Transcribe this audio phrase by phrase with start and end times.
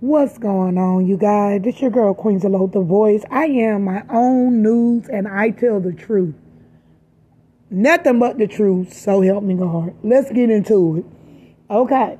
[0.00, 1.62] What's going on, you guys?
[1.62, 3.24] This your girl Queen Zalo, the voice.
[3.32, 6.36] I am my own news and I tell the truth.
[7.68, 9.92] Nothing but the truth, so help me God.
[10.04, 11.04] Let's get into it.
[11.68, 12.16] Okay.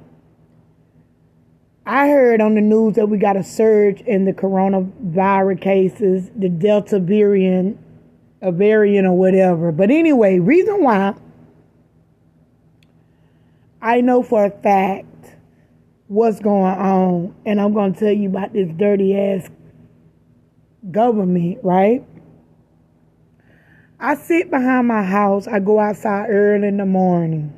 [1.86, 6.48] I heard on the news that we got a surge in the coronavirus cases, the
[6.48, 7.78] Delta variant,
[8.42, 9.70] a variant or whatever.
[9.70, 11.14] But anyway, reason why
[13.80, 15.06] I know for a fact
[16.08, 19.48] what's going on, and I'm going to tell you about this dirty ass
[20.90, 22.04] government, right?
[24.00, 27.52] I sit behind my house, I go outside early in the morning.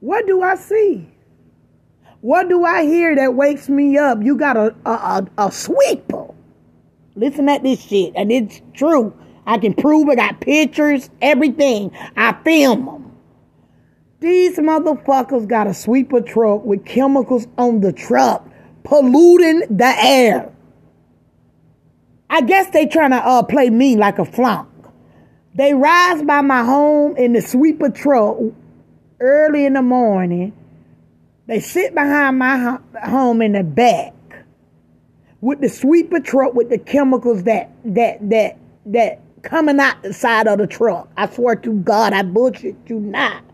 [0.00, 1.08] What do I see?
[2.20, 4.18] What do I hear that wakes me up?
[4.22, 6.32] You got a, a, a, a sweeper.
[7.16, 9.14] Listen at this shit, and it's true.
[9.46, 10.18] I can prove it.
[10.18, 11.90] I got pictures, everything.
[12.16, 12.93] I film.
[14.24, 18.48] These motherfuckers got a sweeper truck with chemicals on the truck,
[18.82, 20.50] polluting the air.
[22.30, 24.70] I guess they trying to uh, play me like a flunk.
[25.54, 28.38] They rise by my home in the sweeper truck
[29.20, 30.54] early in the morning.
[31.46, 34.14] They sit behind my home in the back
[35.42, 40.46] with the sweeper truck with the chemicals that that that that coming out the side
[40.46, 41.10] of the truck.
[41.14, 43.44] I swear to God, I bullshit you not.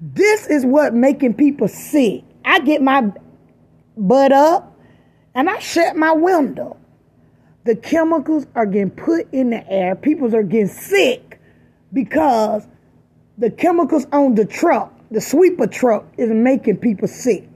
[0.00, 2.22] This is what making people sick.
[2.44, 3.12] I get my
[3.96, 4.76] butt up
[5.34, 6.76] and I shut my window.
[7.64, 9.96] The chemicals are getting put in the air.
[9.96, 11.40] People are getting sick
[11.92, 12.66] because
[13.38, 17.48] the chemicals on the truck, the sweeper truck, is making people sick.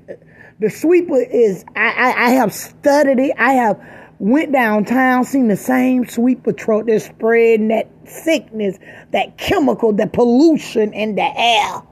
[0.58, 3.36] The sweeper is, I, I, I have studied it.
[3.38, 3.80] I have
[4.18, 8.78] went downtown, seen the same sweeper truck that's spreading that sickness,
[9.12, 11.82] that chemical, that pollution in the air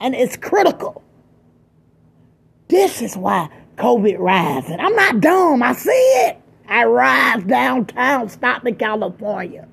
[0.00, 1.02] and it's critical.
[2.68, 4.80] This is why COVID rising.
[4.80, 5.62] I'm not dumb.
[5.62, 6.40] I see it.
[6.68, 9.68] I rise downtown, Stockton, California.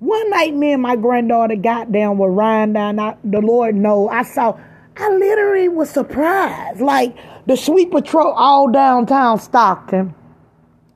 [0.00, 2.98] One night, me and my granddaughter got down with Ryan down.
[2.98, 4.08] I, the Lord know.
[4.08, 4.58] I saw.
[4.96, 6.80] I literally was surprised.
[6.80, 7.16] Like
[7.46, 10.14] the sweeper truck all downtown Stockton,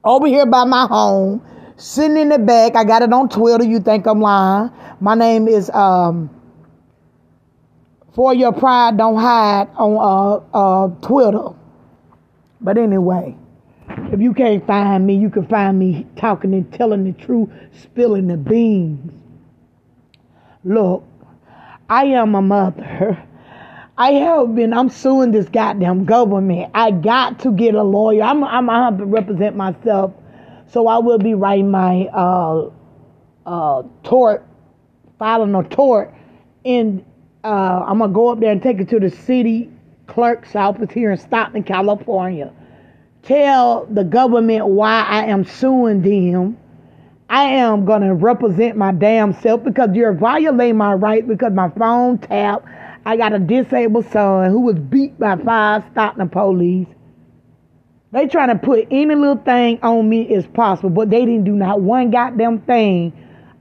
[0.04, 1.44] over here by my home,
[1.76, 2.76] sitting in the back.
[2.76, 3.64] I got it on Twitter.
[3.64, 4.70] You think I'm lying?
[5.00, 6.30] My name is um
[8.14, 11.48] for your pride don't hide on uh, uh, Twitter.
[12.60, 13.36] But anyway,
[13.88, 17.48] if you can't find me, you can find me talking and telling the truth,
[17.82, 19.12] spilling the beans.
[20.64, 21.04] Look,
[21.88, 23.26] I am a mother.
[23.98, 26.70] I have been, I'm suing this goddamn government.
[26.74, 28.22] I got to get a lawyer.
[28.22, 30.12] I'm, I'm, I have to represent myself.
[30.68, 32.70] So I will be writing my uh,
[33.44, 34.46] uh, tort,
[35.18, 36.14] filing a tort
[36.64, 37.04] in
[37.44, 39.70] uh, I'm gonna go up there and take it to the city
[40.06, 42.52] clerk's office here in Stockton, California.
[43.22, 46.58] Tell the government why I am suing them.
[47.30, 52.18] I am gonna represent my damn self because you're violating my right because my phone
[52.18, 52.66] tapped.
[53.04, 56.86] I got a disabled son who was beat by five Stockton police.
[58.12, 61.52] They trying to put any little thing on me as possible, but they didn't do
[61.52, 63.12] not one goddamn thing.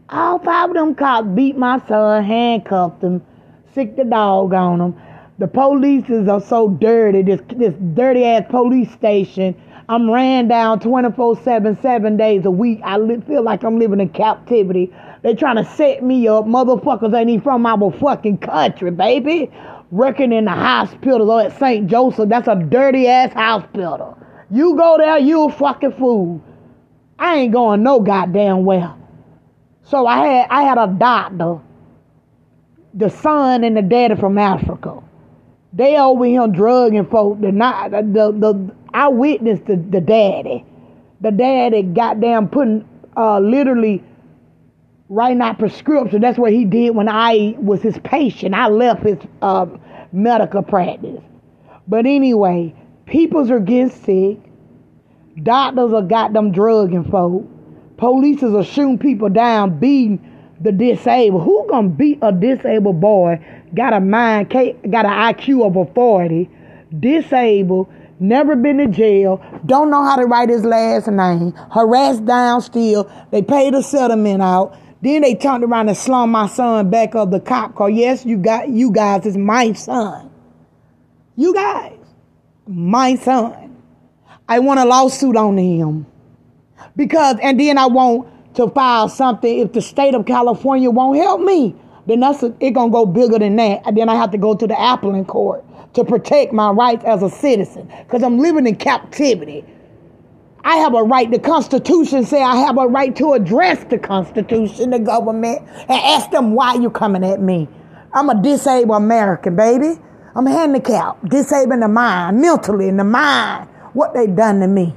[0.09, 3.21] All five of them cops beat my son, handcuffed him,
[3.73, 5.01] sick the dog on them.
[5.39, 7.23] The polices are so dirty.
[7.23, 9.55] This this dirty ass police station.
[9.89, 12.79] I'm ran down 24/7, seven days a week.
[12.83, 14.93] I li- feel like I'm living in captivity.
[15.23, 16.45] They trying to set me up.
[16.45, 19.51] Motherfuckers ain't even from our fucking country, baby.
[19.89, 21.87] Working in the hospital at St.
[21.87, 22.29] Joseph.
[22.29, 24.17] That's a dirty ass hospital.
[24.49, 26.41] You go there, you a fucking fool.
[27.19, 28.97] I ain't going no goddamn well.
[29.83, 31.59] So I had I had a doctor
[32.93, 35.01] the son and the daddy from Africa.
[35.73, 37.39] They over here drugging folk.
[37.39, 40.65] The not the the I witnessed the, the daddy.
[41.21, 44.03] The daddy goddamn putting uh literally
[45.11, 46.21] writing out prescription.
[46.21, 48.55] That's what he did when I was his patient.
[48.55, 49.65] I left his uh,
[50.13, 51.21] medical practice.
[51.87, 52.73] But anyway,
[53.05, 54.39] peoples are getting sick.
[55.43, 57.45] Doctors are got them drugging folk.
[57.97, 60.30] Police are shooting people down, beating
[60.61, 61.43] the disabled.
[61.43, 63.43] Who gonna beat a disabled boy?
[63.73, 66.49] Got a mind, got an IQ of a 40,
[66.99, 72.61] disabled, never been to jail, don't know how to write his last name, harassed down
[72.61, 73.11] still.
[73.31, 74.77] They paid a settlement out.
[75.01, 77.89] Then they turned around and slung my son back of the cop car.
[77.89, 80.29] Yes, you got you guys is my son.
[81.35, 81.97] You guys,
[82.67, 83.77] my son.
[84.47, 86.05] I want a lawsuit on him.
[86.95, 91.41] Because and then I want to file something if the state of California won't help
[91.41, 91.75] me.
[92.07, 93.81] then that's it gonna go bigger than that.
[93.85, 95.63] And then I have to go to the appellate court
[95.93, 99.63] to protect my rights as a citizen because I'm living in captivity.
[100.63, 101.29] I have a right.
[101.29, 106.29] The Constitution say I have a right to address the Constitution, the government, and ask
[106.31, 107.67] them why you coming at me.
[108.13, 109.99] I'm a disabled American, baby.
[110.35, 113.69] I'm handicapped, disabled in the mind, mentally in the mind.
[113.93, 114.95] What they done to me.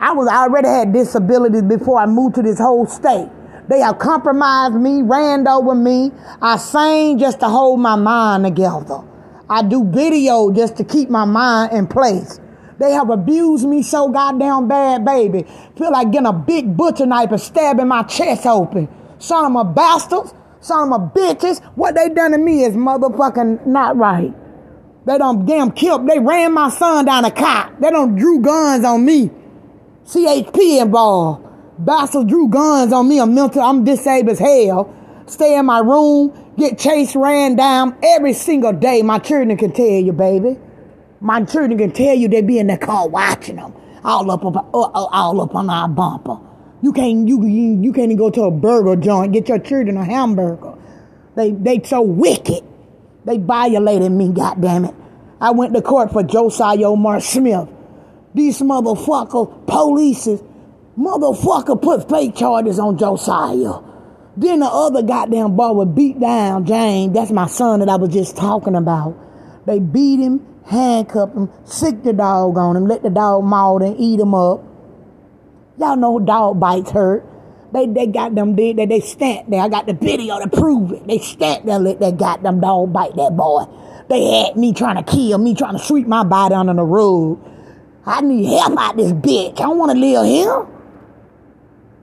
[0.00, 3.28] I was I already had disabilities before I moved to this whole state.
[3.68, 6.12] They have compromised me, ran over me.
[6.40, 9.02] I sing just to hold my mind together.
[9.50, 12.40] I do video just to keep my mind in place.
[12.78, 15.44] They have abused me so goddamn bad, baby.
[15.76, 18.88] Feel like getting a big butcher knife and stabbing my chest open.
[19.18, 21.62] Son of a bastards, son of a bitches.
[21.74, 24.32] What they done to me is motherfucking not right.
[25.06, 26.08] They don't damn killed.
[26.08, 27.80] They ran my son down a cop.
[27.80, 29.30] They don't drew guns on me.
[30.08, 31.44] CHP involved.
[31.78, 33.20] Bastards drew guns on me.
[33.20, 33.60] I'm mental.
[33.60, 34.94] I'm disabled as hell.
[35.26, 36.32] Stay in my room.
[36.56, 39.02] Get chased, ran down every single day.
[39.02, 40.58] My children can tell you, baby.
[41.20, 43.74] My children can tell you they be in the car watching them.
[44.02, 46.38] All up, up uh, uh, all up on our bumper.
[46.80, 49.96] You can't you, you you can't even go to a burger joint get your children
[49.98, 50.74] a hamburger.
[51.36, 52.64] They they so wicked.
[53.24, 54.94] They violated me, goddamn it.
[55.40, 57.68] I went to court for Josiah Omar Smith.
[58.34, 60.44] These motherfucker polices,
[60.98, 63.80] motherfucker put fake charges on Josiah.
[64.36, 67.12] Then the other goddamn boy would beat down James.
[67.12, 69.16] That's my son that I was just talking about.
[69.66, 73.98] They beat him, handcuff him, sick the dog on him, let the dog maul and
[73.98, 74.62] eat him up.
[75.78, 77.26] Y'all know dog bites hurt.
[77.72, 79.60] They they got them did they they stamped there.
[79.60, 81.06] I got the video to prove it.
[81.06, 83.64] They stamped there, let that goddamn dog bite that boy.
[84.08, 87.38] They had me trying to kill me, trying to sweep my body under the rug.
[88.08, 89.52] I need help out this bitch.
[89.60, 90.66] I don't want to live here.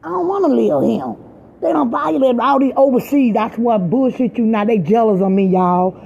[0.04, 1.16] I don't want to live here.
[1.62, 3.34] They don't violate all these overseas.
[3.34, 4.66] That's what bullshit you now.
[4.66, 6.00] They jealous of me, y'all.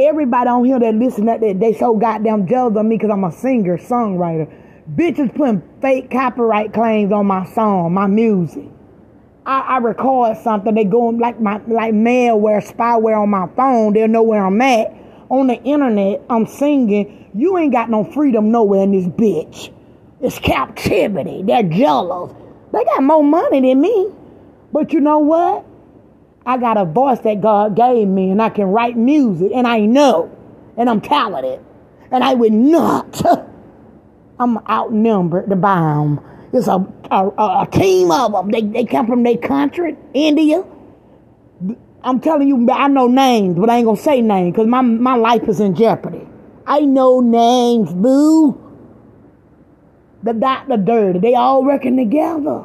[0.00, 3.30] Everybody on here that listen that they, so goddamn jealous of me because I'm a
[3.30, 4.52] singer, songwriter.
[4.96, 8.64] Bitches putting fake copyright claims on my song, my music.
[9.46, 13.92] I, I record something, they go like my like malware, spyware on my phone.
[13.92, 15.05] They'll know where I'm at.
[15.28, 17.30] On the internet, I'm singing.
[17.34, 19.72] You ain't got no freedom nowhere in this bitch.
[20.20, 21.42] It's captivity.
[21.42, 22.32] They're jealous.
[22.72, 24.10] They got more money than me.
[24.72, 25.64] But you know what?
[26.44, 29.80] I got a voice that God gave me and I can write music and I
[29.80, 30.30] know
[30.76, 31.60] and I'm talented
[32.10, 33.20] and I would not.
[34.38, 36.24] I'm outnumbered the bomb.
[36.52, 38.50] It's a, a, a, team of them.
[38.50, 40.64] They, they come from their country, India.
[42.02, 45.16] I'm telling you, I know names, but I ain't gonna say names because my, my
[45.16, 46.26] life is in jeopardy.
[46.66, 48.62] I know names, boo.
[50.22, 51.20] The doctor dirty.
[51.20, 52.64] They all working together.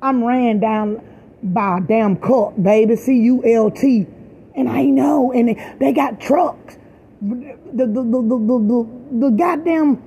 [0.00, 1.02] I'm ran down
[1.42, 2.96] by a damn cult, baby.
[2.96, 4.06] C U L T.
[4.56, 5.32] And I know.
[5.32, 6.78] And they, they got trucks.
[7.20, 8.88] The, the, the, the, the, the,
[9.20, 10.02] the goddamn,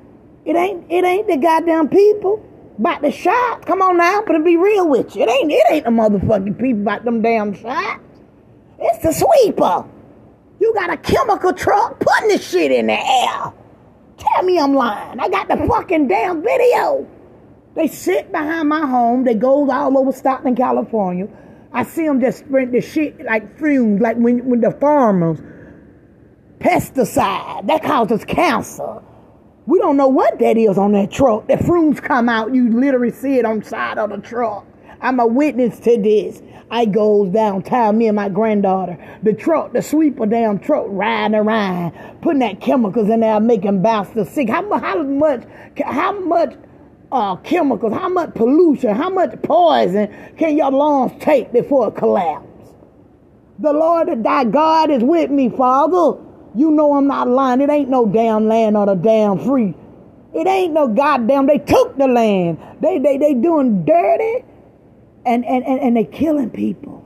[0.45, 2.43] it ain't, it ain't the goddamn people.
[2.77, 3.65] About the shots.
[3.65, 5.23] Come on now, but to be real with you.
[5.23, 8.03] It ain't, it ain't the motherfucking people about them damn shots.
[8.79, 9.85] It's the sweeper.
[10.59, 13.53] You got a chemical truck putting this shit in the air.
[14.17, 15.19] Tell me I'm lying.
[15.19, 17.07] I got the fucking damn video.
[17.75, 19.23] They sit behind my home.
[19.23, 21.27] They go all over Stockton, California.
[21.71, 25.39] I see them just sprint the shit like fumes, like when, when the farmers
[26.59, 29.01] pesticide that causes cancer.
[29.67, 31.49] We don't know what that is on that truck.
[31.49, 32.55] The fumes come out.
[32.55, 34.65] You literally see it on the side of the truck.
[35.01, 36.41] I'm a witness to this.
[36.71, 38.97] I goes downtown, me and my granddaughter.
[39.23, 41.91] The truck, the sweeper damn truck riding around,
[42.21, 44.49] putting that chemicals in there, making bastards sick.
[44.49, 45.43] How, how much,
[45.85, 46.55] how much
[47.11, 52.47] uh, chemicals, how much pollution, how much poison can your lungs take before it collapse?
[53.59, 56.23] The Lord thy God is with me, Father.
[56.57, 57.61] You know I'm not lying.
[57.61, 59.75] It ain't no damn land or the damn free.
[60.33, 61.45] It ain't no goddamn.
[61.45, 62.57] They took the land.
[62.81, 64.43] They they they doing dirty,
[65.25, 67.05] and and and, and they killing people.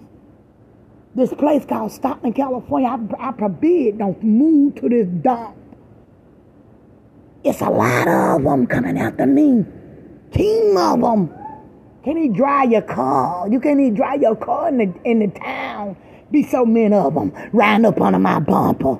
[1.13, 2.87] This place called Stockton, California.
[2.87, 5.57] I, I forbid don't move to this dump.
[7.43, 9.65] It's a lot of them coming after me
[10.31, 11.33] team of them.
[12.03, 13.47] Can he drive your car?
[13.49, 15.97] You can't even drive your car in the, in the town.
[16.31, 18.97] Be so many of them riding up under my bumper.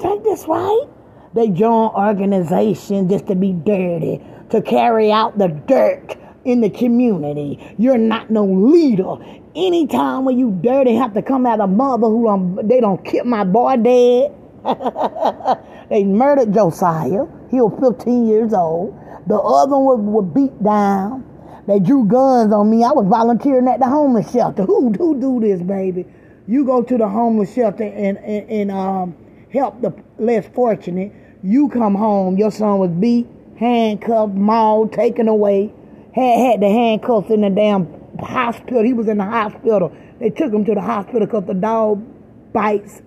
[0.00, 0.86] Think this right?
[1.34, 7.74] They join organizations just to be dirty, to carry out the dirt in the community.
[7.78, 9.16] You're not no leader.
[9.54, 13.24] Anytime when you dirty have to come out of mother who um, they don't kill
[13.24, 14.32] my boy dead.
[15.90, 17.26] they murdered Josiah.
[17.50, 18.98] He was 15 years old.
[19.26, 21.24] The other one was, beat down.
[21.66, 22.84] They drew guns on me.
[22.84, 24.64] I was volunteering at the homeless shelter.
[24.64, 26.06] Who who do this, baby?
[26.46, 29.16] You go to the homeless shelter and, and, and um,
[29.52, 31.12] help the less fortunate.
[31.42, 33.26] You come home, your son was beat,
[33.58, 35.72] handcuffed, mauled, taken away,
[36.14, 37.86] had, had the handcuffs in the damn
[38.18, 38.82] hospital.
[38.82, 39.94] He was in the hospital.
[40.18, 42.04] They took him to the hospital because the dog
[42.52, 43.02] bites.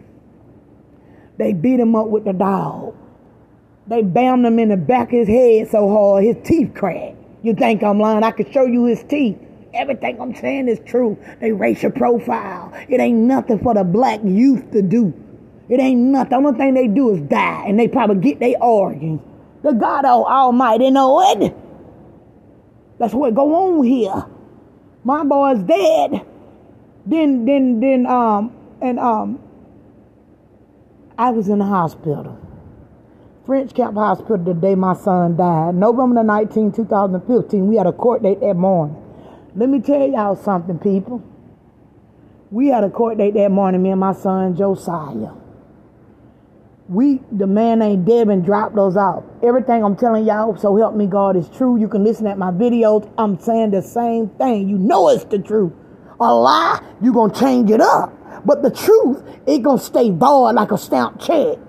[1.38, 2.96] They beat him up with the dog.
[3.88, 7.16] They bammed him in the back of his head so hard his teeth cracked.
[7.42, 8.24] You think I'm lying?
[8.24, 9.38] I could show you his teeth.
[9.74, 11.18] Everything I'm saying is true.
[11.40, 12.72] They racial profile.
[12.88, 15.14] It ain't nothing for the black youth to do.
[15.70, 16.30] It ain't nothing.
[16.32, 19.22] The only thing they do is die, and they probably get their organs.
[19.62, 21.56] The God Almighty know it.
[22.98, 24.26] That's what go on here.
[25.04, 26.26] My boy's dead.
[27.06, 29.40] Then, then, then, um, and um,
[31.18, 32.38] I was in the hospital.
[33.46, 35.76] French Camp Hospital the day my son died.
[35.76, 37.68] November the 19th, 2015.
[37.68, 38.96] We had a court date that morning.
[39.56, 41.24] Let me tell y'all something, people.
[42.52, 45.39] We had a court date that morning, me and my son Josiah.
[46.90, 49.24] We, the man named Devin, dropped those off.
[49.44, 51.80] Everything I'm telling y'all, so help me God, is true.
[51.80, 53.08] You can listen at my videos.
[53.16, 54.68] I'm saying the same thing.
[54.68, 55.72] You know it's the truth.
[56.20, 58.12] A lie, you to change it up.
[58.44, 61.60] But the truth, it to stay void like a stamp check.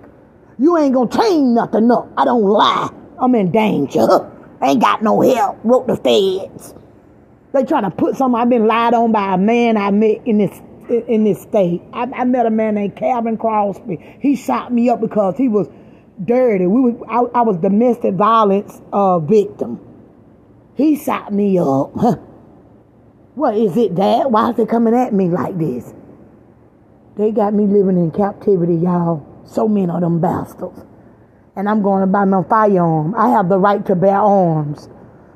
[0.59, 2.09] You ain't to change nothing up.
[2.17, 2.89] I don't lie.
[3.19, 4.07] I'm in danger.
[4.63, 5.59] Ain't got no help.
[5.65, 6.75] Wrote the feds.
[7.53, 8.41] They try to put something.
[8.41, 11.83] I've been lied on by a man I met in this in this state.
[11.93, 14.19] I, I met a man named Calvin Crosby.
[14.21, 15.69] He shot me up because he was
[16.25, 16.67] dirty.
[16.67, 19.81] We was I, I was domestic violence uh, victim.
[20.75, 21.93] He shot me up.
[23.35, 24.27] what is it, Dad?
[24.27, 25.93] Why is it coming at me like this?
[27.17, 29.27] They got me living in captivity, y'all.
[29.45, 30.81] So many of them bastards.
[31.57, 33.15] And I'm going to buy my firearm.
[33.15, 34.89] I have the right to bear arms.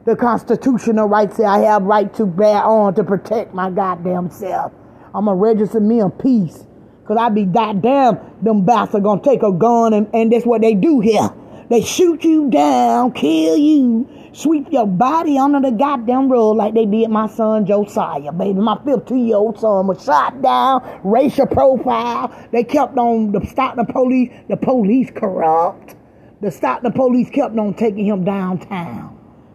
[0.06, 4.72] The constitutional rights say I have right to bear arms to protect my goddamn self.
[5.14, 6.64] I'm to register me a peace.
[7.02, 10.74] Because I be goddamn, them bastards to take a gun and, and that's what they
[10.74, 11.30] do here.
[11.70, 16.86] They shoot you down, kill you, sweep your body under the goddamn rug like they
[16.86, 18.58] did my son Josiah, baby.
[18.58, 22.34] My 15 year old son was shot down, racial profile.
[22.52, 25.94] They kept on the stop the police, the police corrupt.
[26.40, 29.13] The stop the police kept on taking him downtown.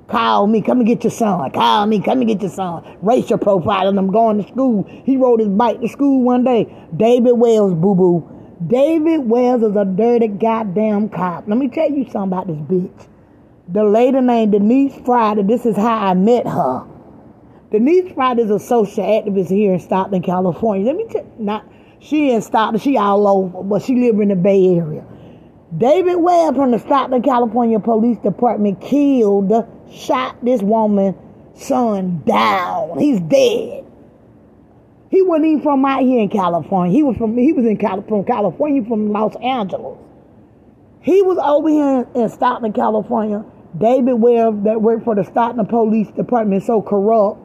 [0.10, 1.52] Call me, come and get your son.
[1.52, 2.84] Call me, come and get your son.
[3.04, 3.98] Profiling.
[3.98, 4.84] I'm going to school.
[5.06, 6.68] He rode his bike to school one day.
[6.96, 8.58] David Wells, boo boo.
[8.66, 11.48] David Wells is a dirty goddamn cop.
[11.48, 13.08] Let me tell you something about this bitch.
[13.68, 16.86] The lady named Denise Friday, this is how I met her.
[17.72, 20.88] Denise Friday is a social activist here in Stockton, California.
[20.88, 21.66] Let me tell not
[22.00, 25.06] she in Stockton, she all over, but she live in the Bay Area.
[25.78, 29.52] David Webb from the Stockton, California Police Department killed
[29.92, 31.16] shot this woman's
[31.56, 32.98] son down.
[32.98, 33.86] He's dead.
[35.12, 36.92] He wasn't even from out here in California.
[36.92, 39.98] He was from he was in Cali- from California, from Los Angeles.
[41.02, 43.44] He was over here in Stockton, California.
[43.78, 47.40] David Webb, that worked for the Stockton Police Department, so corrupt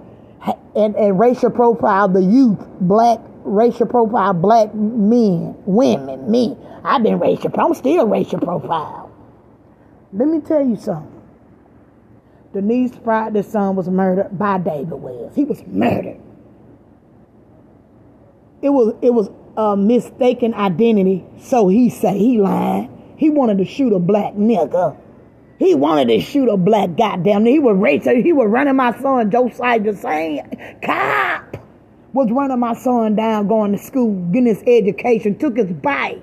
[0.75, 6.57] and, and racial profile the youth, black racial profile black men, women, me.
[6.83, 7.51] I've been racial.
[7.59, 9.11] I'm still racial profile.
[10.13, 11.11] Let me tell you something.
[12.53, 15.35] Denise Friday's son was murdered by David Wells.
[15.35, 16.21] He was murdered.
[18.63, 22.91] It was it was a mistaken identity, so he say he lied.
[23.17, 24.97] He wanted to shoot a black nigga.
[25.65, 27.47] He wanted to shoot a black goddamn.
[27.47, 28.23] He was racist.
[28.23, 30.43] He was running my son Josiah the same
[30.85, 31.57] cop
[32.13, 36.23] was running my son down going to school, getting his education, took his bike.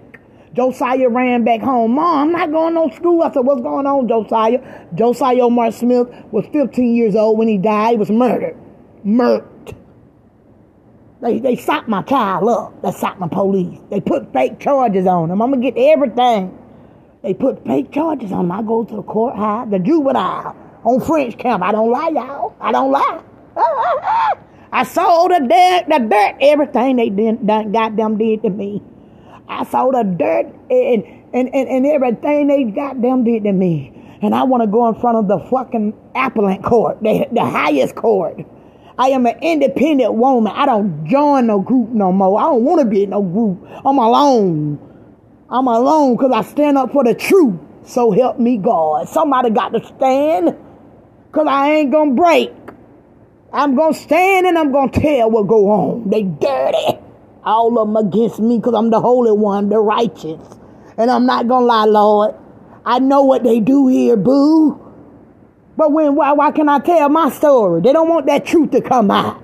[0.54, 1.96] Josiah ran back home.
[1.96, 3.24] Mom, I'm not going to school.
[3.24, 4.60] I said, What's going on, Josiah?
[4.94, 7.94] Josiah Omar Smith was 15 years old when he died.
[7.94, 8.56] He was murdered.
[9.04, 9.76] Murked.
[11.22, 12.82] They, they stopped my child up.
[12.84, 13.80] They stopped my police.
[13.90, 15.42] They put fake charges on him.
[15.42, 16.61] I'm going to get everything.
[17.24, 18.52] They put fake charges on.
[18.52, 21.62] I go to the courthouse, the juvenile, on French camp.
[21.62, 22.56] I don't lie, y'all.
[22.60, 23.22] I don't lie.
[24.74, 28.82] I saw the dirt, the dirt, everything they did, goddamn did to me.
[29.48, 34.18] I saw the dirt and, and, and, and everything they them did to me.
[34.24, 37.96] And I want to go in front of the fucking appellate court, the, the highest
[37.96, 38.40] court.
[38.98, 40.54] I am an independent woman.
[40.56, 42.40] I don't join no group no more.
[42.40, 43.68] I don't want to be in no group.
[43.86, 44.91] I'm alone.
[45.52, 47.60] I'm alone because I stand up for the truth.
[47.86, 49.10] So help me God.
[49.10, 50.58] Somebody got to stand
[51.28, 52.54] because I ain't going to break.
[53.52, 56.10] I'm going to stand and I'm going to tell what go on.
[56.10, 57.00] They dirty
[57.44, 60.40] all of them against me because I'm the Holy One, the righteous.
[60.98, 62.36] And I'm not going to lie, Lord.
[62.86, 64.80] I know what they do here, boo.
[65.76, 67.82] But when why, why can I tell my story?
[67.82, 69.44] They don't want that truth to come out.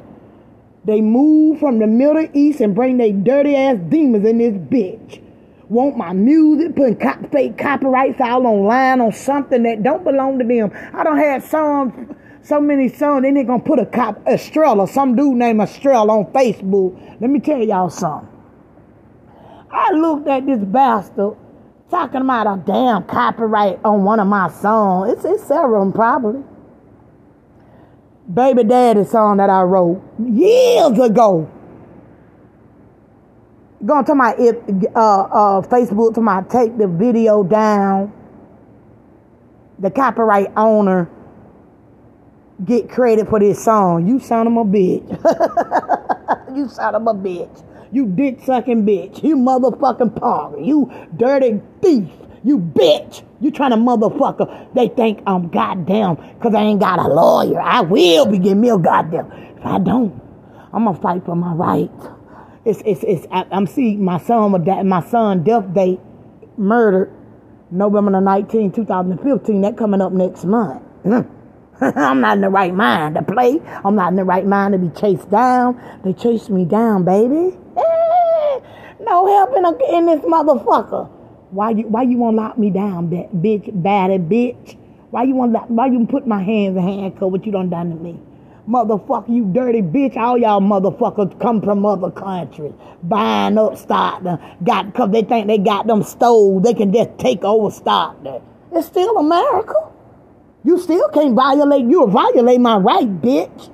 [0.85, 5.21] They move from the Middle East and bring their dirty ass demons in this bitch.
[5.69, 10.45] Want my music, putting cop, fake copyrights out online on something that don't belong to
[10.45, 10.71] them.
[10.93, 15.15] I don't have songs, so many songs, then they gonna put a cop, Estrella, some
[15.15, 17.19] dude named Estrella on Facebook.
[17.19, 18.29] Let me tell y'all something.
[19.69, 21.35] I looked at this bastard
[21.89, 25.13] talking about a damn copyright on one of my songs.
[25.13, 26.43] It's, it's several of them probably.
[28.33, 31.49] Baby Daddy song that I wrote years ago.
[33.85, 34.55] Going to my if
[34.95, 38.11] uh, uh, Facebook to my take the video down.
[39.79, 41.09] The copyright owner
[42.65, 44.07] get credit for this song.
[44.07, 45.05] You son of a bitch.
[46.55, 47.63] you son of a bitch.
[47.91, 49.23] You dick sucking bitch.
[49.23, 50.65] You motherfucking pog.
[50.65, 52.09] You dirty thief.
[52.43, 53.23] You bitch.
[53.39, 54.73] You trying to motherfucker.
[54.73, 57.61] They think I'm goddamn because I ain't got a lawyer.
[57.61, 59.31] I will be getting me a goddamn.
[59.31, 60.19] If I don't,
[60.73, 62.07] I'm gonna fight for my rights.
[62.67, 63.25] It's it's it's.
[63.31, 66.01] I, am seeing my son that, my son death date
[66.57, 67.13] murdered
[67.71, 69.61] November the 19th, 2015.
[69.61, 70.83] That coming up next month.
[71.05, 71.29] Mm.
[71.95, 73.61] I'm not in the right mind to play.
[73.85, 75.81] I'm not in the right mind to be chased down.
[76.03, 77.55] They chased me down, baby.
[77.77, 78.59] Eh,
[78.99, 81.09] no help in, in this motherfucker.
[81.51, 84.77] Why you why you wanna lock me down, bitch, baddie bitch?
[85.11, 87.95] Why you wanna why you put my hands in handcuff what you done done to
[87.95, 88.19] me?
[88.67, 90.17] Motherfucker, you dirty bitch.
[90.17, 92.73] All y'all motherfuckers come from other countries.
[93.01, 94.23] Buying up stock.
[94.63, 96.59] Got, cause they think they got them stole.
[96.59, 98.17] They can just take over stock.
[98.73, 99.73] It's still America.
[100.65, 103.71] You still can't violate, you'll violate my right, bitch.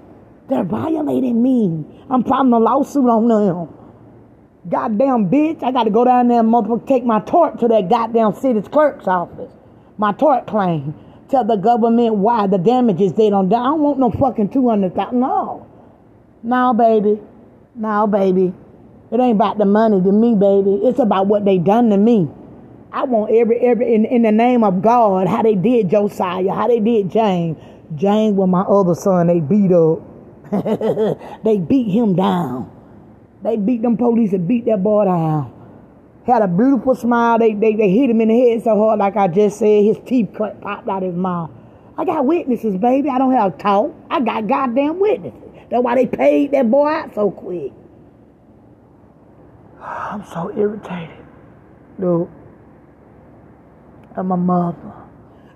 [0.47, 1.83] They're violating me.
[2.09, 3.73] I'm filing a lawsuit on them.
[4.69, 8.33] Goddamn bitch, I gotta go down there and motherfucker take my tort to that goddamn
[8.35, 9.51] city's clerk's office.
[9.97, 10.93] My tort claim.
[11.33, 15.19] Tell the government why the damages they don't I don't want no fucking 200,000.
[15.19, 15.65] No.
[16.43, 17.19] No, baby.
[17.73, 18.53] No, baby.
[19.09, 20.85] It ain't about the money to me, baby.
[20.85, 22.29] It's about what they done to me.
[22.91, 26.67] I want every every in, in the name of God, how they did Josiah, how
[26.67, 27.57] they did James.
[27.95, 30.03] James was my other son, they beat up.
[31.43, 32.69] they beat him down.
[33.41, 35.51] They beat them police and beat that boy down.
[36.25, 37.37] Had a beautiful smile.
[37.39, 39.97] They, they, they hit him in the head so hard, like I just said, his
[40.05, 41.51] teeth popped out of his mouth.
[41.97, 43.09] I got witnesses, baby.
[43.09, 43.93] I don't have talk.
[44.09, 45.39] I got goddamn witnesses.
[45.69, 47.71] That's why they paid that boy out so quick.
[49.81, 51.17] I'm so irritated.
[51.99, 52.29] Look
[54.15, 54.93] of my mother.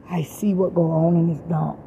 [0.09, 1.79] I see what go on in this dump.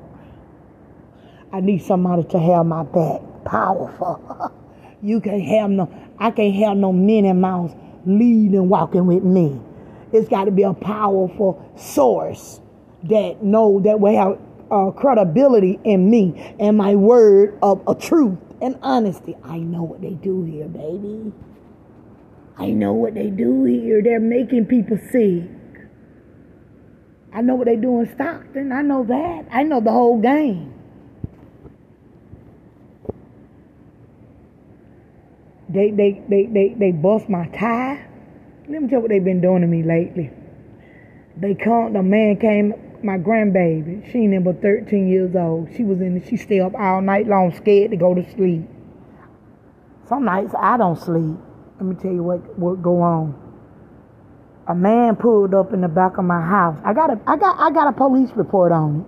[1.52, 3.20] I need somebody to have my back.
[3.44, 4.52] Powerful.
[5.02, 7.32] you can't have no, I can't have no Minnie
[8.04, 9.60] Mouse leading walking with me.
[10.12, 12.60] It's got to be a powerful source
[13.04, 14.38] that know that we have
[14.70, 19.36] uh, credibility in me and my word of a truth and honesty.
[19.42, 21.32] I know what they do here, baby.
[22.56, 24.02] I know what they do here.
[24.02, 25.48] They're making people sick.
[27.32, 28.72] I know what they do in Stockton.
[28.72, 29.46] I know that.
[29.50, 30.74] I know the whole game.
[35.80, 38.06] They they they they they bust my tie.
[38.68, 40.30] Let me tell you what they've been doing to me lately.
[41.38, 45.70] They come the man came my grandbaby, she ain't but 13 years old.
[45.74, 48.68] She was in she stay up all night long scared to go to sleep.
[50.06, 51.38] Some nights I don't sleep.
[51.76, 53.34] Let me tell you what what go on
[54.68, 56.78] a man pulled up in the back of my house.
[56.84, 59.06] I got a I got I got a police report on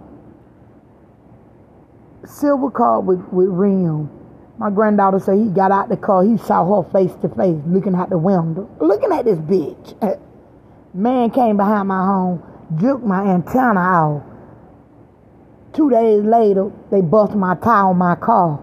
[2.23, 2.29] it.
[2.31, 4.22] Silver car with, with rim.
[4.63, 7.97] My granddaughter said he got out the car, he saw her face to face, looking
[7.97, 8.71] out the window.
[8.81, 9.97] Looking at this bitch.
[10.01, 10.15] Uh,
[10.95, 12.41] man came behind my home,
[12.81, 14.25] jerked my antenna out.
[15.73, 18.61] Two days later, they bust my tire on my car.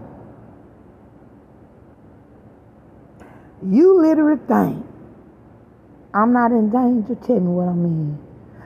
[3.62, 4.86] You literally think
[6.14, 7.14] I'm not in danger.
[7.26, 8.18] Tell me what I mean.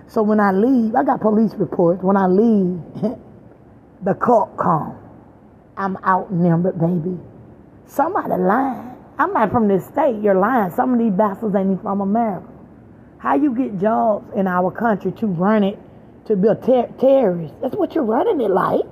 [0.07, 2.01] So when I leave, I got police reports.
[2.01, 2.81] When I leave,
[4.05, 5.01] the court come.
[5.77, 7.19] I'm outnumbered, baby.
[7.87, 8.91] Somebody lying.
[9.19, 10.21] I'm not from this state.
[10.23, 10.71] You're lying.
[10.73, 12.49] Some of these bastards ain't even from America.
[13.19, 15.79] How you get jobs in our country to run it
[16.27, 17.55] to be a ter- terrorist?
[17.61, 18.85] That's what you're running it like.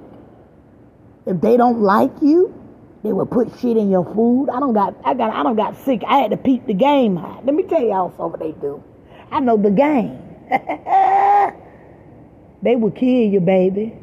[1.27, 2.55] If they don't like you,
[3.03, 4.49] they will put shit in your food.
[4.49, 6.03] I don't got I got I don't got sick.
[6.07, 7.17] I had to peep the game.
[7.17, 8.83] Let me tell y'all something they do.
[9.31, 10.19] I know the game.
[12.63, 13.97] they will kill you, baby.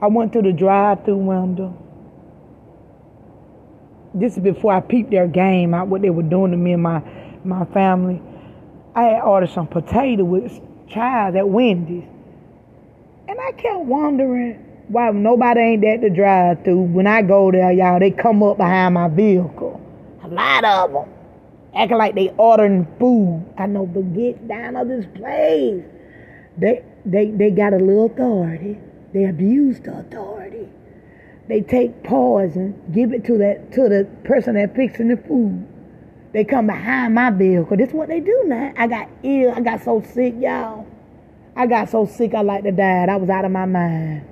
[0.00, 1.76] I went through the drive through window.
[4.14, 6.82] This is before I peeped their game out what they were doing to me and
[6.82, 7.02] my
[7.44, 8.20] my family.
[8.94, 12.04] I had ordered some potato with chives at Wendy's.
[13.28, 14.54] And I kept wondering
[14.88, 16.82] Why nobody ain't at the drive through?
[16.82, 19.80] When I go there, y'all, they come up behind my vehicle.
[20.22, 21.08] A lot of them.
[21.74, 23.44] Acting like they ordering food.
[23.58, 25.82] I know, but get down of this place.
[26.58, 28.78] They they they got a little authority.
[29.16, 30.68] They abuse the authority.
[31.48, 35.66] They take poison, give it to that to the person that fixing the food.
[36.34, 37.78] They come behind my vehicle.
[37.78, 38.74] This is what they do now.
[38.76, 39.54] I got ill.
[39.56, 40.86] I got so sick, y'all.
[41.56, 43.06] I got so sick I like to die.
[43.08, 44.28] I was out of my mind.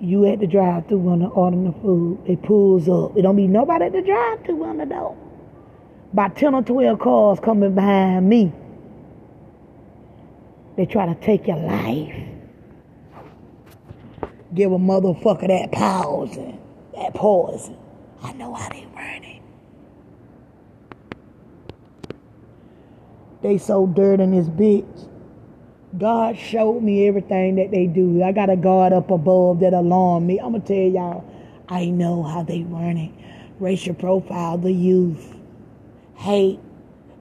[0.00, 2.18] You at the drive through when they ordering the food.
[2.26, 3.16] It pulls up.
[3.16, 5.16] It don't be nobody at the drive through on the door.
[6.12, 8.52] About 10 or 12 cars coming behind me.
[10.76, 12.14] They try to take your life.
[14.54, 16.58] Give a motherfucker that poison.
[16.94, 17.76] That poison.
[18.22, 19.42] I know how they run it.
[23.42, 25.08] They so dirt in this bitch.
[25.98, 28.22] God showed me everything that they do.
[28.22, 30.40] I got a God up above that alarm me.
[30.40, 31.24] I'm gonna tell y'all,
[31.68, 33.12] I know how they run it.
[33.60, 35.36] Racial profile, the youth,
[36.16, 36.58] hate.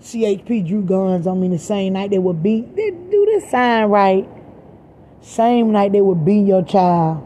[0.04, 2.76] CHP drew guns on me the same night they would beat.
[2.76, 4.28] They do this sign right.
[5.22, 7.26] Same night they would beat your child,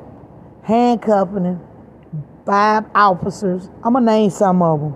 [0.61, 1.61] handcuffing him.
[2.45, 3.67] Five officers.
[3.83, 4.95] I'm gonna name some of them.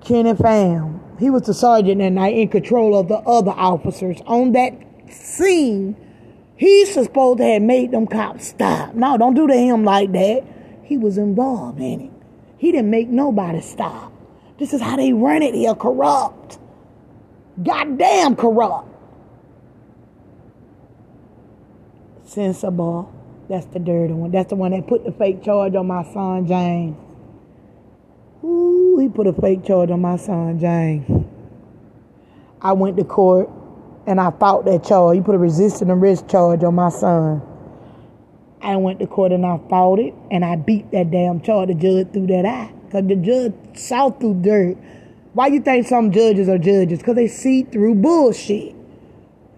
[0.00, 1.00] Kenny Pham.
[1.18, 4.72] He was the sergeant that night in control of the other officers on that
[5.12, 5.96] scene,
[6.56, 8.94] he's supposed to have made them cops stop.
[8.94, 10.44] No, don't do to him like that.
[10.84, 12.10] He was involved in it.
[12.56, 14.12] He didn't make nobody stop.
[14.58, 16.58] This is how they run it here, corrupt.
[17.62, 18.88] Goddamn corrupt.
[22.24, 23.12] Sensible.
[23.48, 24.30] That's the dirty one.
[24.30, 26.96] That's the one that put the fake charge on my son James.
[28.44, 31.26] Ooh, he put a fake charge on my son James.
[32.62, 33.50] I went to court
[34.06, 35.16] and I fought that charge.
[35.16, 37.42] He put a resisting arrest charge on my son.
[38.62, 41.68] I went to court and I fought it and I beat that damn charge.
[41.68, 42.70] The judge threw that out.
[42.84, 44.76] Because the judge saw through dirt.
[45.32, 46.98] Why you think some judges are judges?
[46.98, 48.74] Because they see through bullshit.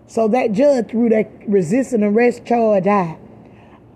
[0.06, 3.18] So that judge threw that resisting arrest charge out.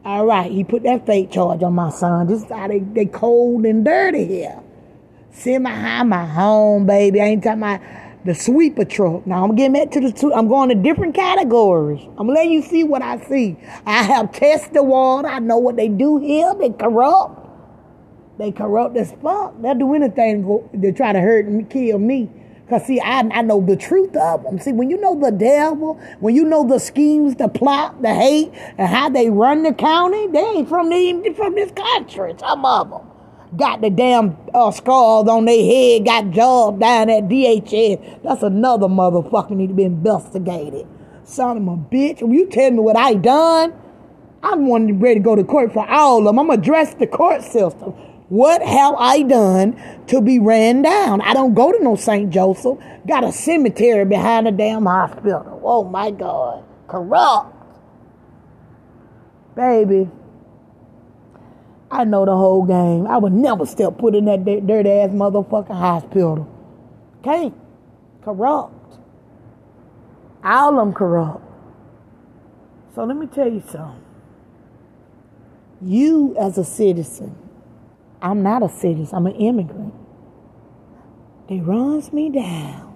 [0.04, 2.28] All right, he put that fake charge on my son.
[2.28, 4.58] This is how they, they cold and dirty here.
[5.32, 7.20] Send my high my home, baby.
[7.20, 7.80] I ain't talking about
[8.24, 9.26] the sweeper truck.
[9.26, 10.32] Now I'm getting back to the two.
[10.32, 12.00] I'm going to different categories.
[12.16, 13.56] I'm letting you see what I see.
[13.84, 15.28] I have tested the water.
[15.28, 16.54] I know what they do here.
[16.58, 17.45] They corrupt.
[18.38, 19.60] They corrupt as fuck.
[19.60, 20.44] They'll do anything
[20.80, 22.30] to try to hurt me, kill me.
[22.68, 24.58] Cause see, I, I know the truth of them.
[24.58, 28.50] See, when you know the devil, when you know the schemes, the plot, the hate,
[28.76, 32.34] and how they run the county, they ain't from the from this country.
[32.38, 33.02] Some of them
[33.56, 38.22] got the damn uh, scars on their head, got jobs down at DHS.
[38.24, 40.88] That's another motherfucker need to be investigated.
[41.22, 43.74] Son of a bitch, will you tell me what I done?
[44.42, 44.68] I'm
[44.98, 46.38] ready to go to court for all of them.
[46.38, 47.94] I'm gonna address the court system.
[48.28, 51.20] What have I done to be ran down?
[51.20, 52.30] I don't go to no St.
[52.30, 52.78] Joseph.
[53.06, 55.60] Got a cemetery behind the damn hospital.
[55.62, 56.64] Oh my God.
[56.88, 57.54] Corrupt.
[59.54, 60.10] Baby.
[61.90, 63.06] I know the whole game.
[63.06, 66.48] I would never step foot in that dirty ass motherfucking hospital.
[67.22, 67.54] Can't.
[68.22, 68.98] Corrupt.
[70.42, 71.44] All them corrupt.
[72.94, 74.02] So let me tell you something.
[75.80, 77.36] You as a citizen,
[78.22, 79.94] I'm not a citizen, I'm an immigrant.
[81.48, 82.94] They runs me down.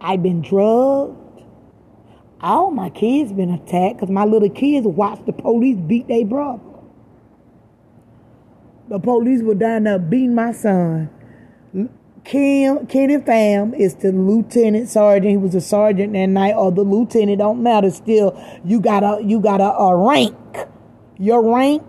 [0.00, 1.16] I've been drugged.
[2.40, 6.62] All my kids been attacked because my little kids watch the police beat their brother.
[8.88, 11.10] The police were down there beating my son.
[12.24, 15.30] Kim Kenny Pham is the lieutenant sergeant.
[15.30, 17.38] He was a sergeant that night, or the lieutenant.
[17.38, 17.90] Don't matter.
[17.90, 20.34] Still, you got a you got a, a uh, rank.
[21.18, 21.84] Your rank.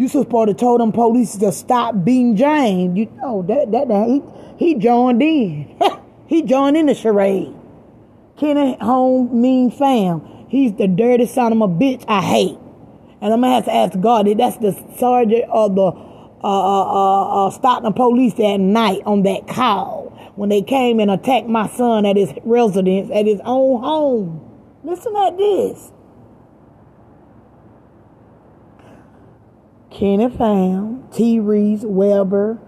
[0.00, 2.96] You supposed to told them police to stop beating James.
[2.96, 4.22] You know that that, that he
[4.56, 5.76] he joined in.
[6.26, 7.54] he joined in the charade.
[8.38, 10.46] Kenny Home Mean Pham.
[10.48, 12.58] He's the dirty son of a bitch I hate.
[13.20, 17.48] And I'm gonna have to ask God if that's the sergeant or the uh, uh,
[17.48, 21.68] uh, uh, the police that night on that call when they came and attacked my
[21.68, 24.80] son at his residence, at his own home.
[24.82, 25.92] Listen at this.
[29.90, 31.40] Kenny Pham, T.
[31.40, 32.58] Reese, Weber,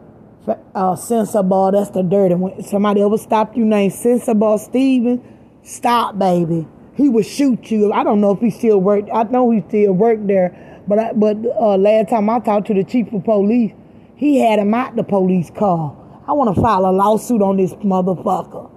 [0.75, 2.63] uh, Sensible, that's the dirty one.
[2.63, 5.23] Somebody ever stopped you named Sensible Steven,
[5.63, 6.67] stop, baby.
[6.95, 7.93] He would shoot you.
[7.93, 9.09] I don't know if he still worked.
[9.13, 12.75] I know he still worked there but I, but uh, last time I talked to
[12.75, 13.73] the chief of police,
[14.17, 15.97] he had him out the police car.
[16.27, 18.71] I want to file a lawsuit on this motherfucker.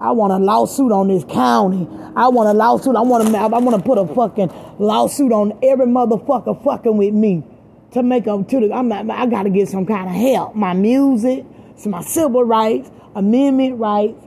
[0.00, 1.86] I want a lawsuit on this county.
[2.16, 2.96] I want a lawsuit.
[2.96, 3.36] I want to.
[3.36, 7.44] I want to put a fucking lawsuit on every motherfucker fucking with me
[7.92, 8.72] to make up to the.
[8.72, 8.92] I'm.
[8.92, 10.54] I got to get some kind of help.
[10.54, 11.44] My music,
[11.86, 14.22] my civil rights, amendment rights,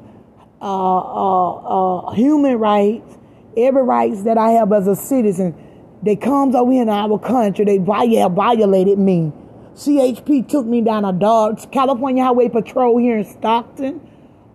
[0.62, 3.18] uh, uh, uh, human rights,
[3.58, 5.62] every rights that I have as a citizen.
[6.04, 7.66] That comes over in our country.
[7.66, 9.34] They violated me.
[9.74, 14.02] CHP took me down a dog, California Highway Patrol here in Stockton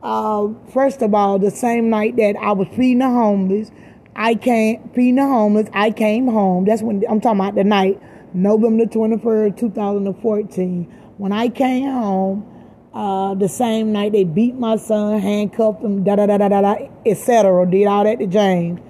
[0.03, 3.71] uh, first of all, the same night that I was feeding the homeless,
[4.17, 5.69] I came feeding the homeless.
[5.73, 6.65] I came home.
[6.65, 8.01] That's when I'm talking about the night,
[8.35, 10.85] November twenty first, two thousand and fourteen.
[11.19, 12.47] When I came home,
[12.95, 16.61] uh, the same night they beat my son, handcuffed him, da da da da da,
[16.61, 17.71] da etc.
[17.71, 18.81] Did all that to James.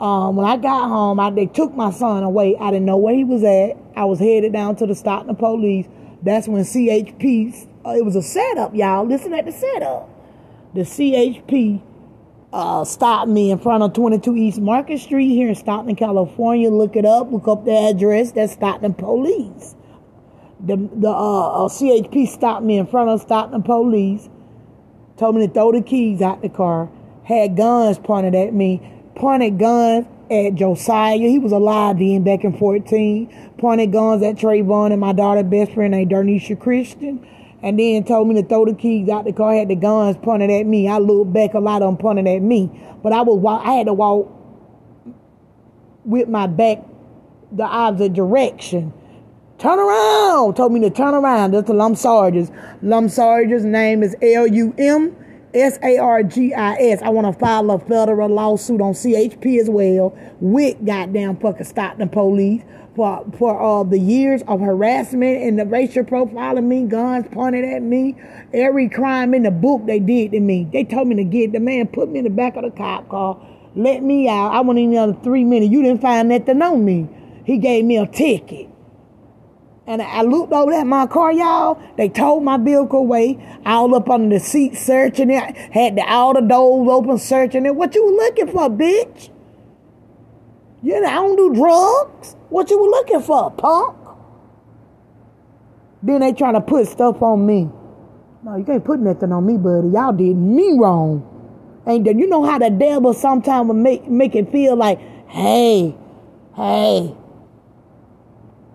[0.00, 2.56] Um, when I got home, I, they took my son away.
[2.60, 3.76] I didn't know where he was at.
[3.96, 5.86] I was headed down to the Stockton police.
[6.22, 7.68] That's when CHP.
[7.86, 9.06] Uh, it was a setup, y'all.
[9.06, 10.08] Listen at the setup
[10.74, 11.82] the CHP
[12.52, 16.70] uh, stopped me in front of 22 East Market Street here in Stockton, California.
[16.70, 17.32] Look it up.
[17.32, 18.32] Look up the address.
[18.32, 19.74] That's Stockton Police.
[20.60, 24.28] The the uh, uh, CHP stopped me in front of Stockton Police.
[25.16, 26.90] Told me to throw the keys out the car.
[27.24, 28.80] Had guns pointed at me.
[29.16, 31.16] Pointed guns at Josiah.
[31.16, 33.54] He was alive then back in 14.
[33.58, 37.26] Pointed guns at Trayvon and my daughter best friend named Dernisha Christian
[37.62, 39.54] and then told me to throw the keys out the car.
[39.54, 40.88] Had the guns pointed at me.
[40.88, 42.70] I looked back, a lot of them pointed at me,
[43.02, 43.60] but I was.
[43.64, 44.30] I had to walk
[46.04, 46.84] with my back
[47.52, 48.92] the opposite direction.
[49.58, 50.56] Turn around.
[50.56, 51.52] Told me to turn around.
[51.52, 52.50] That's the Lum Sargis.
[52.82, 55.16] Lum Sargis' name is L U M
[55.54, 57.02] S A R G I S.
[57.02, 62.08] I want to file a federal lawsuit on CHP as well with goddamn fucking Stockton
[62.08, 62.62] police
[62.94, 67.82] for for uh, the years of harassment and the racial profiling me, guns pointed at
[67.82, 68.16] me,
[68.52, 70.68] every crime in the book they did to me.
[70.72, 73.08] They told me to get the man put me in the back of the cop
[73.08, 73.40] car,
[73.74, 74.52] let me out.
[74.52, 75.72] I went in another three minutes.
[75.72, 77.08] You didn't find nothing on me.
[77.44, 78.71] He gave me a ticket.
[79.86, 81.80] And I looked over at my car, y'all.
[81.96, 83.60] They towed my vehicle away.
[83.66, 85.56] All up under the seat searching it.
[85.56, 87.74] Had the, all the doors open searching it.
[87.74, 89.30] What you were looking for, bitch?
[90.82, 92.36] You know, I don't do drugs.
[92.48, 93.96] What you were looking for, punk?
[96.02, 97.68] Then they trying to put stuff on me.
[98.44, 99.88] No, you can't put nothing on me, buddy.
[99.88, 101.28] Y'all did me wrong.
[101.86, 105.94] Ain't that you know how the devil sometimes will make make it feel like, hey,
[106.54, 107.14] hey,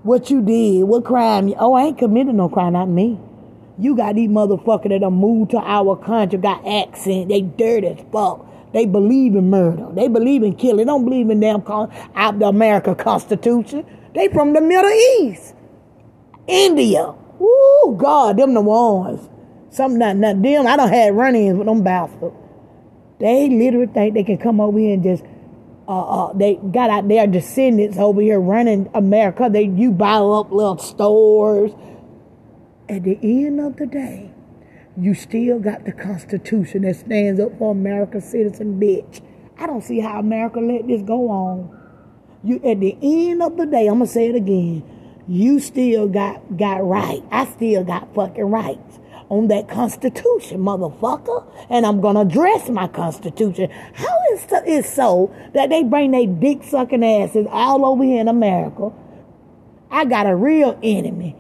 [0.08, 1.54] what you did, what crime?
[1.60, 3.20] Oh, I ain't committed no crime, not me.
[3.78, 8.00] You got these motherfuckers that done moved to our country, got accent, they dirty as
[8.12, 8.46] fuck.
[8.74, 9.88] They believe in murder.
[9.94, 10.78] They believe in killing.
[10.78, 11.62] They don't believe in damn
[12.16, 13.86] out the America Constitution.
[14.14, 15.56] They from the Middle East.
[16.48, 17.14] India.
[17.40, 19.28] Woo, God, them the ones.
[19.70, 20.68] Something not, not them.
[20.68, 22.36] I don't have run-ins with them bastards.
[23.20, 25.24] They literally think they can come over here and just
[25.88, 29.50] uh, uh, they got out their descendants over here running America.
[29.50, 31.72] They you buy up little stores.
[32.90, 34.32] At the end of the day,
[35.00, 39.22] you still got the Constitution that stands up for America's citizen, bitch.
[39.58, 41.78] I don't see how America let this go on.
[42.44, 44.84] You at the end of the day, I'm gonna say it again.
[45.28, 47.24] You still got got right.
[47.32, 51.46] I still got fucking rights on that Constitution, motherfucker.
[51.70, 53.70] And I'm gonna address my Constitution.
[53.94, 58.28] How is it so that they bring their dick sucking asses all over here in
[58.28, 58.92] America?
[59.90, 61.36] I got a real enemy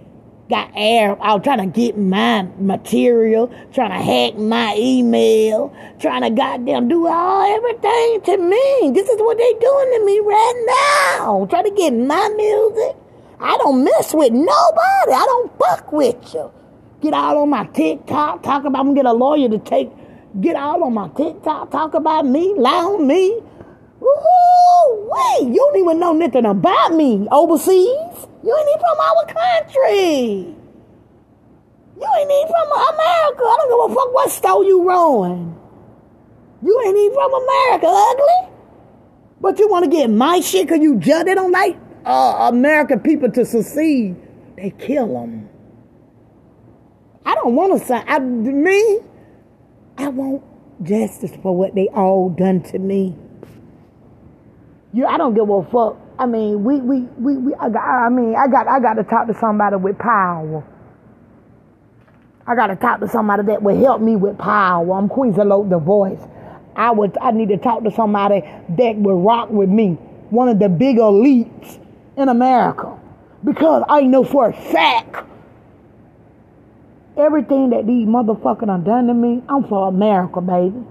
[0.50, 6.30] got air out trying to get my material, trying to hack my email, trying to
[6.30, 8.92] goddamn do all everything to me.
[8.94, 11.46] This is what they doing to me right now.
[11.50, 12.96] Trying to get my music.
[13.40, 15.12] I don't mess with nobody.
[15.12, 16.52] I don't fuck with you.
[17.02, 19.90] Get out on my TikTok, talk about I'm gonna get a lawyer to take
[20.42, 23.40] get all on my TikTok, talk about me, lie on me.
[24.00, 28.28] Woo, wait, you don't even know nothing about me overseas.
[28.44, 30.56] You ain't even from our country.
[32.00, 33.42] You ain't even from America.
[33.42, 35.56] I don't give a fuck what store you run.
[36.64, 38.54] You ain't even from America, ugly.
[39.42, 41.26] But you want to get my shit because you judge.
[41.26, 44.16] They don't like uh, American people to succeed.
[44.56, 45.47] They kill them.
[47.28, 49.00] I don't want to say, I, me,
[49.98, 50.42] I want
[50.82, 53.18] justice for what they all done to me.
[54.94, 55.98] You, I don't give a fuck.
[56.18, 59.04] I mean, we, we, we, we I, got, I mean, I got, I got to
[59.04, 60.66] talk to somebody with power.
[62.48, 64.90] I got to talk to somebody that will help me with power.
[64.94, 66.22] I'm Queen Zalo, the voice.
[66.78, 68.40] I would, I need to talk to somebody
[68.78, 69.96] that will rock with me.
[70.30, 71.78] One of the big elites
[72.16, 72.98] in America.
[73.44, 75.28] Because I know for a fact
[77.18, 80.84] everything that these motherfuckers done done to me, I'm for America, baby.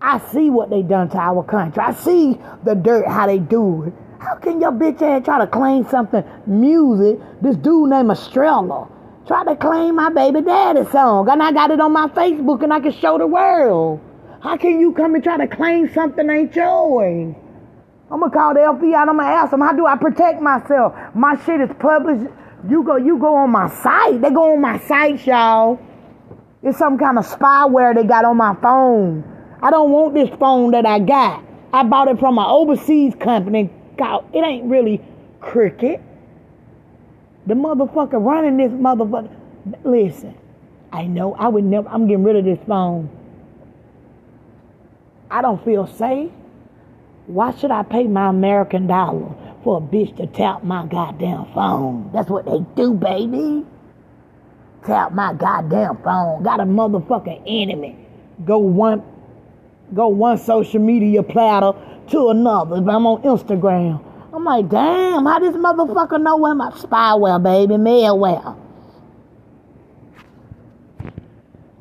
[0.00, 1.82] I see what they done to our country.
[1.82, 3.92] I see the dirt, how they do it.
[4.18, 7.18] How can your bitch ass try to claim something music?
[7.42, 8.88] This dude named Estrella
[9.26, 12.72] try to claim my baby daddy song, and I got it on my Facebook, and
[12.72, 14.00] I can show the world.
[14.42, 17.34] How can you come and try to claim something ain't yours?
[18.10, 18.94] I'm gonna call the FBI.
[18.94, 20.94] I'm gonna ask them, how do I protect myself?
[21.14, 22.26] My shit is published.
[22.68, 24.20] You go, you go on my site.
[24.20, 25.80] They go on my site, y'all.
[26.62, 29.24] It's some kind of spyware they got on my phone.
[29.62, 31.42] I don't want this phone that I got.
[31.72, 33.70] I bought it from an overseas company.
[33.98, 35.02] It ain't really
[35.40, 36.02] Cricket.
[37.46, 39.34] The motherfucker running this motherfucker.
[39.84, 40.34] Listen,
[40.92, 41.88] I know I would never.
[41.88, 43.08] I'm getting rid of this phone.
[45.30, 46.30] I don't feel safe.
[47.26, 52.10] Why should I pay my American dollar for a bitch to tap my goddamn phone?
[52.12, 53.64] That's what they do, baby.
[54.86, 56.42] Tap my goddamn phone.
[56.42, 57.96] Got a motherfucking enemy.
[58.44, 59.02] Go one
[59.94, 61.72] go one social media platter
[62.10, 62.76] to another.
[62.76, 64.04] If I'm on Instagram.
[64.32, 68.56] I'm like, damn, how this motherfucker know where my spyware, baby, malware?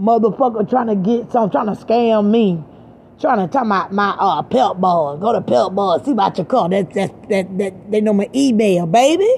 [0.01, 2.63] Motherfucker trying to get some, trying to scam me.
[3.19, 5.19] Trying to talk about my uh, Pep Boys.
[5.19, 6.69] Go to Pep Boys, see about your car.
[6.69, 9.29] That, that, that, that, they know my email, baby.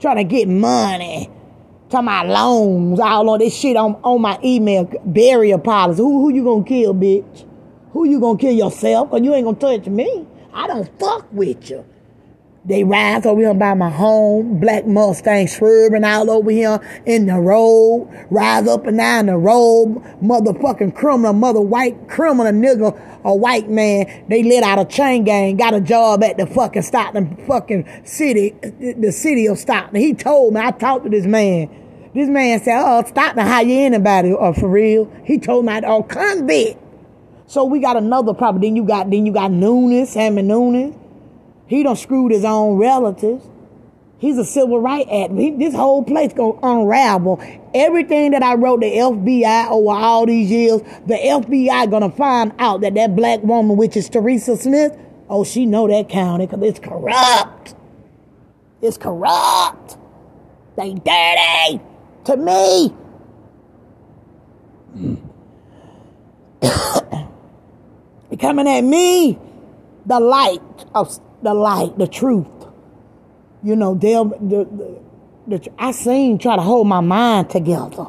[0.00, 1.30] Trying to get money.
[1.88, 4.90] Talking about loans, all on this shit on, on my email.
[5.04, 6.02] barrier policy.
[6.02, 7.46] Who, who you gonna kill, bitch?
[7.92, 9.10] Who you gonna kill yourself?
[9.10, 10.26] Cause you ain't gonna touch me.
[10.52, 11.84] I don't fuck with you.
[12.64, 17.40] They ride over here by my home, black Mustang swerving all over here in the
[17.40, 23.68] road, rise up and down the road, motherfucking criminal, mother white criminal nigga, a white
[23.68, 27.84] man, they let out a chain gang, got a job at the fucking Stockton fucking
[28.04, 30.00] city, the city of Stockton.
[30.00, 31.68] He told me, I talked to this man.
[32.14, 35.12] This man said, oh, Stockton hire anybody, or uh, for real.
[35.24, 36.78] He told me, oh, convict.
[37.46, 38.62] So we got another problem.
[38.62, 41.01] Then you got, then you got Nunes, Sammy Nunes.
[41.72, 43.46] He done screwed his own relatives.
[44.18, 45.58] He's a civil rights advocate.
[45.58, 47.42] This whole place gonna unravel.
[47.72, 52.82] Everything that I wrote the FBI over all these years, the FBI gonna find out
[52.82, 54.94] that that black woman, which is Teresa Smith,
[55.30, 57.74] oh, she know that county because it's corrupt.
[58.82, 59.96] It's corrupt.
[60.76, 61.80] They dirty
[62.24, 62.94] to me.
[68.28, 69.38] they coming at me.
[70.04, 70.60] The light
[70.94, 72.46] of the light, the truth.
[73.62, 75.00] You know, they'll, the,
[75.46, 78.06] the, the, I seen try to hold my mind together.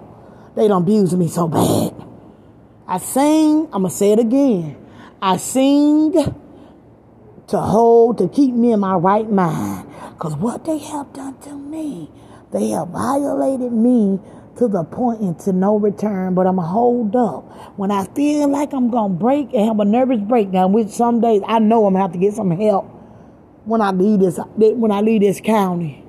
[0.55, 1.93] They don't abuse me so bad.
[2.87, 4.77] I sing, I'm going to say it again.
[5.21, 6.13] I sing
[7.47, 9.87] to hold, to keep me in my right mind.
[10.11, 12.11] Because what they have done to me,
[12.51, 14.19] they have violated me
[14.57, 17.77] to the point into no return, but I'm to hold up.
[17.77, 21.41] When I feel like I'm to break and have a nervous breakdown, which some days
[21.47, 23.02] I know I'm to have to get some help
[23.65, 26.04] when I leave this when I leave this county.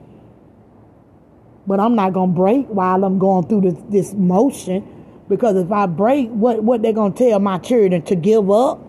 [1.66, 4.86] But I'm not gonna break while I'm going through this, this motion
[5.28, 8.80] because if I break, what what they gonna tell my children to give up?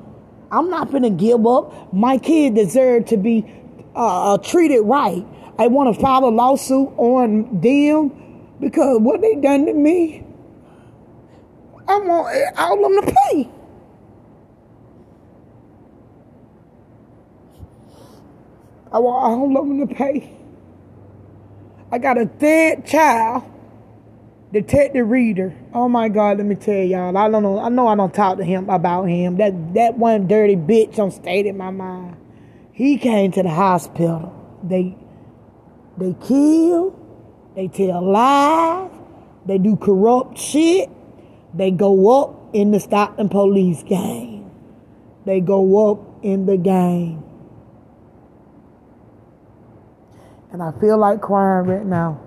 [0.51, 1.93] I'm not gonna give up.
[1.93, 3.45] My kid deserve to be
[3.95, 5.25] uh, uh, treated right.
[5.57, 8.11] I want to file a lawsuit on them
[8.59, 10.23] because what they done to me.
[11.87, 13.49] I want all of them to pay.
[18.95, 20.31] I want all of them to pay.
[21.91, 23.43] I got a third child,
[24.53, 25.53] Detective Reader.
[25.73, 27.17] Oh my God, let me tell y'all.
[27.17, 27.59] I don't know.
[27.59, 29.35] I know I don't talk to him about him.
[29.35, 32.15] That that one dirty bitch don't stay in my mind.
[32.71, 34.33] He came to the hospital.
[34.63, 34.95] They
[35.97, 36.97] they kill,
[37.53, 38.91] they tell lies,
[39.45, 40.89] they do corrupt shit.
[41.53, 44.49] They go up in the Stockton police game.
[45.25, 47.25] They go up in the game.
[50.55, 52.17] And I feel like crying right now.